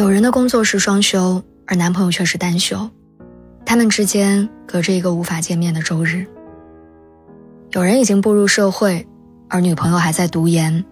[0.00, 2.88] 有人的工作是双休，而男朋友却是单休，
[3.66, 6.24] 他们之间隔着一个无法见面的周日。
[7.72, 9.06] 有人已经步入社会，
[9.50, 10.82] 而女朋友还在读研，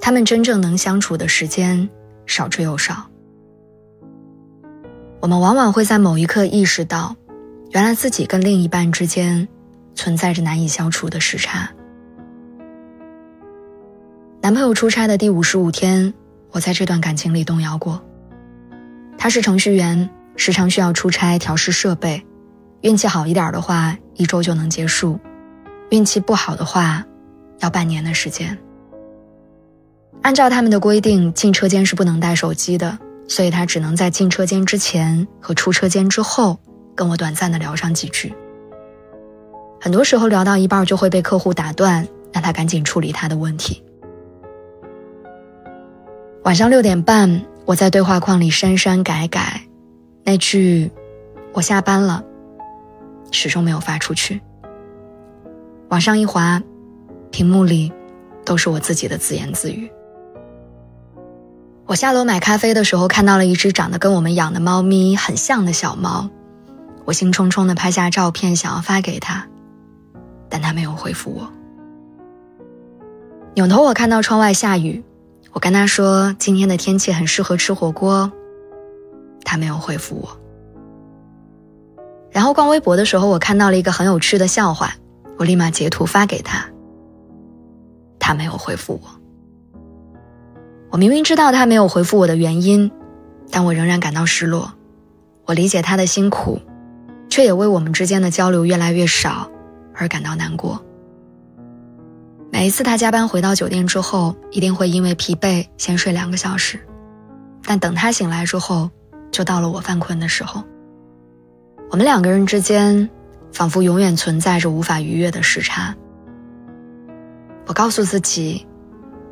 [0.00, 1.88] 他们真正能相处的时间
[2.26, 3.08] 少之又少。
[5.20, 7.14] 我们往往会在某一刻意识到，
[7.70, 9.46] 原来自己跟另一半之间
[9.94, 11.70] 存在着难以消除的时差。
[14.42, 16.12] 男朋友出差的第五十五天，
[16.50, 18.02] 我在这段感情里动摇过。
[19.18, 22.24] 他是程序员，时常需要出差调试设备，
[22.80, 25.18] 运气好一点的话，一周就能结束；
[25.90, 27.04] 运气不好的话，
[27.58, 28.56] 要半年的时间。
[30.22, 32.98] 按照他们的规定，进车间是不能带手机的。
[33.30, 36.58] 所以他只能在进车间之前和出车间之后
[36.94, 38.34] 跟我短暂的聊上几句。
[39.78, 43.84] 很多时候聊到一半就会被客户打断，让他赶紧处理他的问题。
[46.44, 49.60] 晚上六点半，我在对话框里删删改改，
[50.24, 50.90] 那句
[51.52, 52.24] “我下班了”
[53.30, 54.40] 始终没有发出去。
[55.90, 56.62] 往上一滑，
[57.30, 57.92] 屏幕里
[58.42, 59.92] 都是我自己的自言自语。
[61.84, 66.30] 我下楼买咖啡的时候，看到了一只长得跟我们养的猫咪很像的小猫，
[67.04, 69.46] 我兴冲冲地拍下照片，想要发给他，
[70.48, 71.46] 但他没有回复我。
[73.52, 75.04] 扭头我看到窗外下雨，
[75.52, 78.30] 我跟他说今天的天气很适合吃火锅，
[79.44, 80.28] 他没有回复我。
[82.30, 84.94] 然后逛微博的时候，我看到了一个很有趣的笑话，
[85.38, 86.64] 我立马截图发给他，
[88.18, 89.08] 他没有回复我。
[90.90, 92.90] 我明明知道他没有回复我的原因，
[93.50, 94.72] 但我仍然感到失落。
[95.46, 96.60] 我理解他的辛苦，
[97.28, 99.50] 却也为我们之间的交流越来越少
[99.94, 100.84] 而感到难过。
[102.58, 106.84] 每一次他加班回到酒店之后，一定会因为疲惫先睡两个小时，
[107.62, 108.90] 但等他醒来之后，
[109.30, 110.64] 就到了我犯困的时候。
[111.88, 113.08] 我们两个人之间，
[113.52, 115.94] 仿佛永远存在着无法逾越的时差。
[117.66, 118.66] 我告诉自己，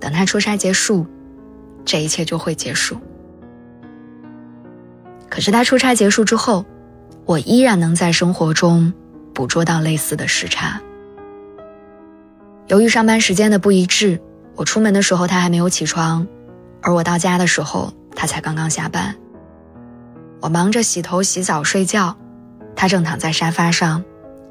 [0.00, 1.06] 等他出差结束。
[1.84, 2.98] 这一切就会结束。
[5.28, 6.64] 可是他出差结束之后，
[7.26, 8.90] 我依然能在生活中
[9.34, 10.80] 捕捉到类似的时差。
[12.70, 14.20] 由于上班时间的不一致，
[14.54, 16.24] 我出门的时候他还没有起床，
[16.80, 19.12] 而我到家的时候他才刚刚下班。
[20.40, 22.16] 我忙着洗头、洗澡、睡觉，
[22.76, 24.04] 他正躺在沙发上，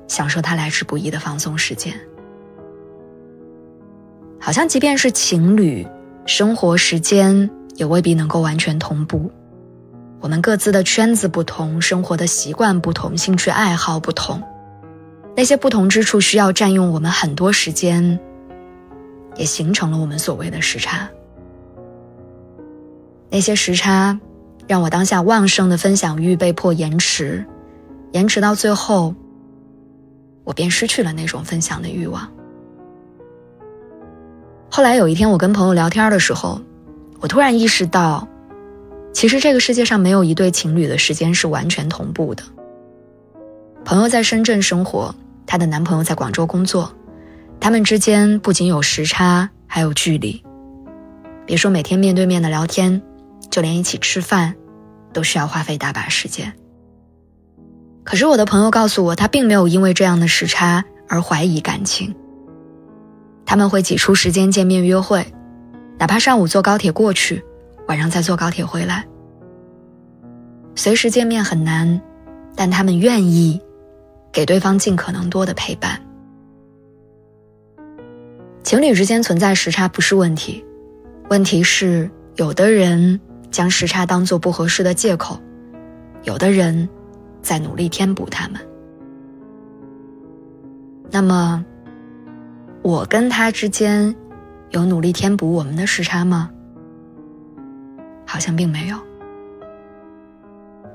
[0.09, 1.97] 享受他来之不易的放松时间。
[4.38, 5.88] 好像即便是情侣。
[6.25, 9.31] 生活时间也未必能够完全同步，
[10.19, 14.40] 我们各自的圈子不同，生活的习惯不同，兴趣爱好不同，
[15.35, 18.19] 那些不同之处需要占用我们很多时间，
[19.35, 21.09] 也形成了我们所谓的时差。
[23.29, 24.19] 那些时差，
[24.68, 27.45] 让我当下旺盛的分享欲被迫延迟，
[28.12, 29.13] 延迟到最后，
[30.44, 32.29] 我便失去了那种分享的欲望。
[34.69, 36.59] 后来有一天，我跟朋友聊天的时候，
[37.22, 38.28] 我突然意识到，
[39.13, 42.44] 其实这个世界上没有一对情侣的时间是完全同步的。
[43.89, 45.16] 朋友在深圳生活，
[45.47, 46.94] 她的男朋友在广州工作，
[47.59, 50.44] 他们之间不仅有时差，还有距离。
[51.47, 53.01] 别说每天面对面的聊天，
[53.50, 54.53] 就连一起吃饭，
[55.11, 56.53] 都需要花费大把时间。
[58.03, 62.13] 可是我的朋友告诉我，他并没有因为这样的时差而怀疑感情。
[63.44, 65.25] 他们会挤出时间见面约会，
[65.97, 67.44] 哪怕上午坐高铁过去，
[67.88, 69.03] 晚上再坐高铁回来。
[70.75, 72.00] 随时见面很难，
[72.56, 73.59] 但他们愿意
[74.31, 75.99] 给对方尽可能多的陪伴。
[78.63, 80.63] 情侣之间存在时差不是问题，
[81.29, 83.19] 问题是有的人
[83.51, 85.39] 将时差当做不合适的借口，
[86.23, 86.87] 有的人
[87.41, 88.59] 在努力填补他们。
[91.11, 91.65] 那么。
[92.81, 94.15] 我跟他之间
[94.69, 96.49] 有努力填补我们的时差吗？
[98.25, 98.97] 好像并没有。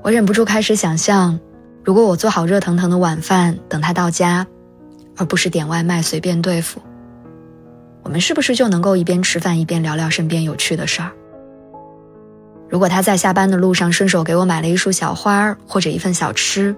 [0.01, 1.39] 我忍不住开始想象，
[1.85, 4.45] 如果我做好热腾腾的晚饭等他到家，
[5.15, 6.81] 而不是点外卖随便对付，
[8.01, 11.11] 我们是不是就能够一边吃饭一边聊聊身边有趣的事儿？
[12.67, 16.75] 如果他在下班的路上顺手给我买了一束小花或者一份小吃，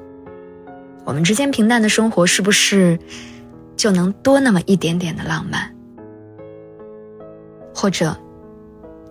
[1.06, 3.00] 我们之间平淡的生活是不是
[3.78, 5.74] 就能多那么一点点的浪漫？
[7.74, 8.14] 或者，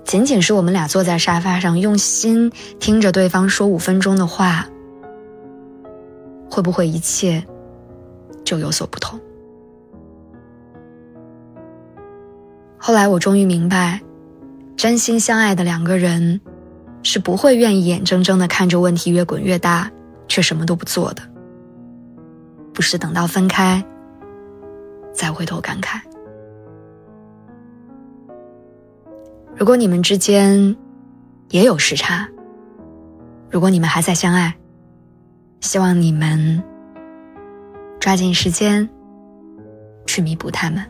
[0.05, 4.67] 仅仅是我们俩坐在沙发上用心听着对方说五分钟的话，
[6.51, 7.45] 会不会一切
[8.45, 9.21] 就有所不同？
[12.77, 14.01] 后来我终于明白，
[14.77, 16.41] 真心相爱的两个人。
[17.03, 19.89] 是不会愿意眼睁睁的看着问题越滚越大，
[20.27, 21.23] 却什么都不做的。
[22.75, 23.81] 不是等到分开，
[25.13, 26.01] 再回头感慨。
[29.55, 30.77] 如果你们之间
[31.51, 32.29] 也有时差，
[33.49, 34.53] 如果你们还在相爱，
[35.67, 36.63] 希望你们
[37.99, 38.89] 抓紧时间
[40.07, 40.81] 去弥补他们，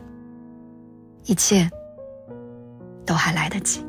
[1.25, 1.67] 一切
[3.03, 3.83] 都还来得及。